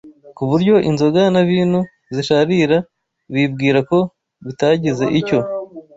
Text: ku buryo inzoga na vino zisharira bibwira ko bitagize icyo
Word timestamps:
ku 0.35 0.43
buryo 0.49 0.75
inzoga 0.89 1.21
na 1.33 1.41
vino 1.49 1.79
zisharira 2.15 2.77
bibwira 3.33 3.79
ko 3.89 3.97
bitagize 4.45 5.05
icyo 5.19 5.39